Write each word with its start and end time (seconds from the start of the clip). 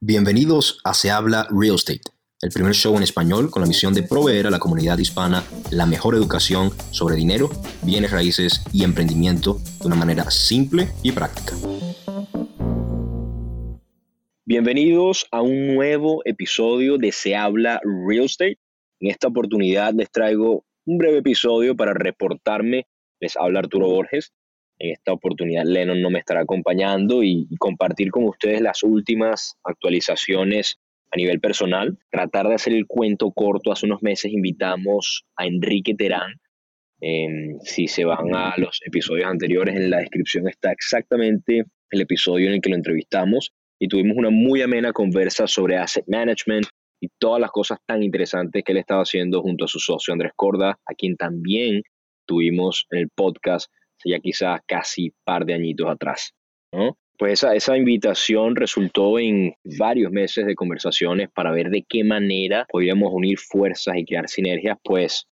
Bienvenidos 0.00 0.80
a 0.84 0.94
Se 0.94 1.10
Habla 1.10 1.48
Real 1.50 1.74
Estate, 1.74 2.02
el 2.40 2.50
primer 2.50 2.72
show 2.72 2.96
en 2.96 3.02
español 3.02 3.50
con 3.50 3.62
la 3.62 3.66
misión 3.66 3.92
de 3.94 4.04
proveer 4.04 4.46
a 4.46 4.50
la 4.50 4.60
comunidad 4.60 4.96
hispana 4.96 5.42
la 5.72 5.86
mejor 5.86 6.14
educación 6.14 6.70
sobre 6.92 7.16
dinero, 7.16 7.50
bienes 7.82 8.12
raíces 8.12 8.62
y 8.72 8.84
emprendimiento 8.84 9.58
de 9.80 9.86
una 9.88 9.96
manera 9.96 10.30
simple 10.30 10.90
y 11.02 11.10
práctica. 11.10 11.56
Bienvenidos 14.44 15.26
a 15.32 15.42
un 15.42 15.74
nuevo 15.74 16.22
episodio 16.24 16.96
de 16.96 17.10
Se 17.10 17.34
Habla 17.34 17.80
Real 17.82 18.26
Estate. 18.26 18.60
En 19.00 19.10
esta 19.10 19.26
oportunidad 19.26 19.94
les 19.94 20.12
traigo 20.12 20.64
un 20.86 20.98
breve 20.98 21.18
episodio 21.18 21.74
para 21.74 21.92
reportarme. 21.92 22.86
Les 23.18 23.36
habla 23.36 23.58
Arturo 23.58 23.88
Borges 23.88 24.32
en 24.78 24.90
esta 24.90 25.12
oportunidad 25.12 25.64
Lennon 25.64 26.00
no 26.00 26.10
me 26.10 26.20
estará 26.20 26.40
acompañando 26.40 27.22
y, 27.22 27.48
compartir 27.58 28.10
con 28.10 28.24
ustedes 28.24 28.60
las 28.60 28.82
últimas 28.82 29.56
actualizaciones 29.64 30.78
a 31.10 31.16
nivel 31.16 31.40
personal. 31.40 31.98
Tratar 32.10 32.48
de 32.48 32.54
hacer 32.54 32.72
el 32.74 32.86
cuento 32.86 33.30
corto. 33.32 33.72
Hace 33.72 33.86
unos 33.86 34.02
meses 34.02 34.32
invitamos 34.32 35.24
a 35.36 35.46
Enrique 35.46 35.94
Terán. 35.94 36.34
Em, 37.00 37.58
si 37.60 37.86
se 37.86 38.04
van 38.04 38.34
a 38.34 38.54
los 38.56 38.80
episodios 38.84 39.26
anteriores, 39.26 39.76
en 39.76 39.90
la 39.90 39.98
descripción 39.98 40.48
está 40.48 40.72
exactamente 40.72 41.64
el 41.90 42.00
episodio 42.00 42.48
en 42.48 42.54
el 42.54 42.60
que 42.60 42.70
lo 42.70 42.76
entrevistamos 42.76 43.52
y 43.78 43.88
tuvimos 43.88 44.16
una 44.16 44.30
muy 44.30 44.62
amena 44.62 44.92
conversa 44.92 45.46
sobre 45.46 45.76
asset 45.76 46.04
management 46.08 46.66
y 47.00 47.08
todas 47.18 47.40
las 47.40 47.50
cosas 47.50 47.78
tan 47.86 48.02
interesantes 48.02 48.64
que 48.64 48.72
él 48.72 48.78
estaba 48.78 49.02
haciendo 49.02 49.40
junto 49.42 49.64
a 49.64 49.68
su 49.68 49.78
socio 49.78 50.12
Andrés 50.12 50.32
Corda, 50.34 50.78
a 50.84 50.94
quien 50.94 51.16
también 51.16 51.82
tuvimos 52.26 52.86
en 52.90 52.98
el 52.98 53.08
podcast 53.08 53.70
ya 54.04 54.18
quizás 54.20 54.60
casi 54.66 55.12
par 55.24 55.44
de 55.44 55.54
añitos 55.54 55.88
atrás, 55.88 56.34
¿no? 56.72 56.96
Pues 57.18 57.32
esa, 57.32 57.54
esa 57.56 57.76
invitación 57.76 58.54
resultó 58.54 59.18
en 59.18 59.54
varios 59.78 60.12
meses 60.12 60.46
de 60.46 60.54
conversaciones 60.54 61.28
para 61.34 61.50
ver 61.50 61.68
de 61.68 61.84
qué 61.88 62.04
manera 62.04 62.64
podíamos 62.70 63.12
unir 63.12 63.38
fuerzas 63.38 63.96
y 63.96 64.04
crear 64.04 64.28
sinergias, 64.28 64.78
pues 64.84 65.26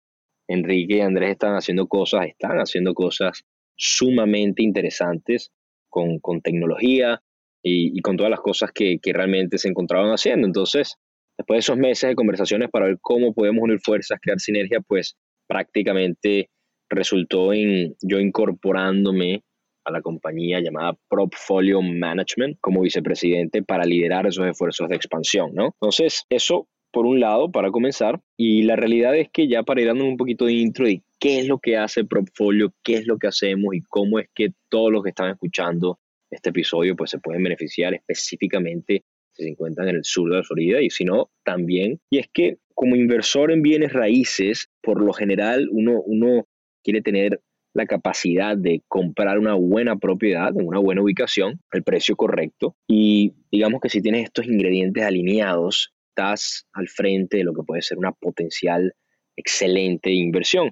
Enrique 0.49 0.97
y 0.97 1.01
Andrés 1.01 1.31
están 1.31 1.55
haciendo 1.55 1.87
cosas, 1.87 2.25
están 2.27 2.57
haciendo 2.57 2.93
cosas 2.93 3.43
sumamente 3.77 4.63
interesantes 4.63 5.51
con, 5.89 6.19
con 6.19 6.41
tecnología 6.41 7.21
y, 7.63 7.99
con 8.01 8.17
todas 8.17 8.31
las 8.31 8.39
cosas 8.39 8.71
que, 8.73 8.99
que 8.99 9.13
realmente 9.13 9.57
se 9.57 9.67
encontraban 9.67 10.11
haciendo. 10.11 10.47
Entonces, 10.47 10.95
después 11.37 11.57
de 11.57 11.59
esos 11.59 11.77
meses 11.77 12.09
de 12.09 12.15
conversaciones 12.15 12.69
para 12.69 12.85
ver 12.85 12.97
cómo 13.01 13.33
podemos 13.33 13.63
unir 13.63 13.79
fuerzas, 13.79 14.19
crear 14.21 14.39
sinergia, 14.39 14.79
pues 14.81 15.17
prácticamente 15.47 16.49
resultó 16.89 17.53
en 17.53 17.95
yo 18.01 18.19
incorporándome 18.19 19.43
a 19.85 19.91
la 19.91 20.01
compañía 20.01 20.59
llamada 20.59 20.97
Portfolio 21.07 21.81
Management 21.81 22.57
como 22.59 22.81
vicepresidente 22.81 23.63
para 23.63 23.85
liderar 23.85 24.27
esos 24.27 24.45
esfuerzos 24.45 24.89
de 24.89 24.95
expansión, 24.95 25.51
¿no? 25.53 25.75
Entonces, 25.79 26.25
eso 26.29 26.67
por 26.91 27.05
un 27.05 27.19
lado, 27.19 27.51
para 27.51 27.69
comenzar, 27.69 28.19
y 28.37 28.63
la 28.63 28.75
realidad 28.75 29.15
es 29.15 29.29
que 29.29 29.47
ya 29.47 29.63
para 29.63 29.81
ir 29.81 29.87
dando 29.87 30.05
un 30.05 30.17
poquito 30.17 30.45
de 30.45 30.53
intro 30.53 30.85
de 30.85 31.03
qué 31.19 31.39
es 31.39 31.47
lo 31.47 31.59
que 31.59 31.77
hace 31.77 32.05
Portfolio, 32.05 32.73
qué 32.83 32.95
es 32.95 33.07
lo 33.07 33.17
que 33.17 33.27
hacemos 33.27 33.75
y 33.75 33.81
cómo 33.81 34.19
es 34.19 34.27
que 34.33 34.53
todos 34.69 34.91
los 34.91 35.03
que 35.03 35.09
están 35.09 35.29
escuchando 35.29 35.99
este 36.31 36.49
episodio 36.49 36.95
pues 36.95 37.11
se 37.11 37.19
pueden 37.19 37.43
beneficiar 37.43 37.93
específicamente 37.93 39.03
si 39.33 39.43
se 39.43 39.49
encuentran 39.49 39.89
en 39.89 39.97
el 39.97 40.03
sur 40.03 40.33
de 40.33 40.43
Florida 40.43 40.81
y 40.81 40.89
si 40.89 41.05
no, 41.05 41.29
también. 41.43 41.99
Y 42.09 42.17
es 42.17 42.27
que 42.33 42.57
como 42.73 42.95
inversor 42.95 43.51
en 43.51 43.61
bienes 43.61 43.93
raíces, 43.93 44.69
por 44.81 45.01
lo 45.01 45.13
general 45.13 45.69
uno, 45.71 46.01
uno 46.05 46.47
quiere 46.87 47.01
tener 47.01 47.41
la 47.73 47.85
capacidad 47.85 48.55
de 48.55 48.81
comprar 48.87 49.37
una 49.37 49.55
buena 49.55 49.97
propiedad 49.97 50.53
en 50.57 50.65
una 50.65 50.79
buena 50.79 51.01
ubicación, 51.01 51.59
el 51.73 51.83
precio 51.83 52.15
correcto 52.15 52.77
y 52.87 53.33
digamos 53.51 53.81
que 53.81 53.89
si 53.89 54.01
tienes 54.01 54.23
estos 54.23 54.45
ingredientes 54.45 55.03
alineados, 55.03 55.93
estás 56.09 56.65
al 56.71 56.87
frente 56.87 57.37
de 57.37 57.43
lo 57.43 57.53
que 57.53 57.63
puede 57.63 57.81
ser 57.81 57.97
una 57.97 58.13
potencial 58.13 58.93
excelente 59.35 60.11
inversión. 60.11 60.71